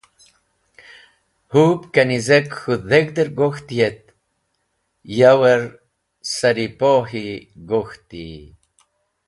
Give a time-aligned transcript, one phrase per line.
[1.51, 4.01] Hũb kanzeki k̃hũ dheg̃hder gok̃hti et
[5.17, 5.61] yaver
[6.37, 7.25] saripohi
[7.69, 8.25] gok̃hti.